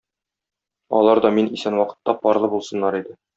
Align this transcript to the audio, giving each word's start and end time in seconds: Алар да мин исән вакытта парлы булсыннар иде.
Алар 0.99 1.21
да 1.25 1.31
мин 1.35 1.49
исән 1.59 1.77
вакытта 1.81 2.17
парлы 2.25 2.51
булсыннар 2.55 2.99
иде. 3.03 3.15